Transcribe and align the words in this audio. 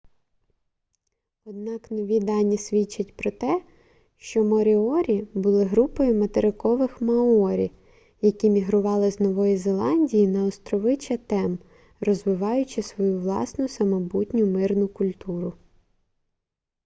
однак 1.45 1.91
нові 1.91 2.19
дані 2.19 2.57
свідчать 2.57 3.15
про 3.17 3.31
те 3.31 3.61
що 4.17 4.43
моріорі 4.43 5.27
були 5.33 5.63
групою 5.65 6.15
материкових 6.15 7.01
маорі 7.01 7.71
які 8.21 8.49
мігрували 8.49 9.11
з 9.11 9.19
нової 9.19 9.57
зеландії 9.57 10.27
на 10.27 10.45
острови 10.45 10.97
чатем 10.97 11.59
розвиваючи 11.99 12.81
свою 12.81 13.19
власну 13.19 13.67
самобутню 13.67 14.45
мирну 14.45 14.87
культуру 14.87 15.53